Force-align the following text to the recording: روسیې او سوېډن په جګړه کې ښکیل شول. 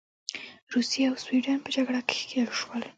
روسیې 0.73 1.03
او 1.09 1.15
سوېډن 1.23 1.57
په 1.63 1.69
جګړه 1.75 2.01
کې 2.07 2.15
ښکیل 2.21 2.47
شول. 2.59 2.81